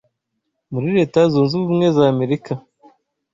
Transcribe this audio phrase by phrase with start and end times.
[0.71, 2.53] muri Leta Zunze Ubumwe za Amerika